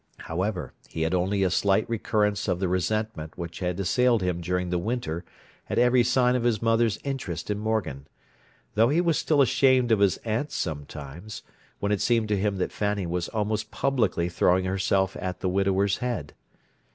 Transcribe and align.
However, 0.21 0.73
he 0.89 1.03
had 1.03 1.13
only 1.13 1.43
a 1.43 1.51
slight 1.51 1.87
recurrence 1.87 2.47
of 2.47 2.59
the 2.59 2.67
resentment 2.67 3.37
which 3.37 3.59
had 3.59 3.79
assailed 3.79 4.23
him 4.23 4.41
during 4.41 4.71
the 4.71 4.79
winter 4.79 5.23
at 5.69 5.77
every 5.77 6.03
sign 6.03 6.35
of 6.35 6.41
his 6.41 6.59
mother's 6.59 6.97
interest 7.03 7.51
in 7.51 7.59
Morgan; 7.59 8.07
though 8.73 8.89
he 8.89 8.99
was 8.99 9.19
still 9.19 9.43
ashamed 9.43 9.91
of 9.91 9.99
his 9.99 10.17
aunt 10.25 10.51
sometimes, 10.51 11.43
when 11.79 11.91
it 11.91 12.01
seemed 12.01 12.29
to 12.29 12.39
him 12.39 12.57
that 12.57 12.71
Fanny 12.71 13.05
was 13.05 13.27
almost 13.29 13.69
publicly 13.69 14.27
throwing 14.27 14.65
herself 14.65 15.15
at 15.21 15.41
the 15.41 15.49
widower's 15.49 15.97
head. 15.99 16.33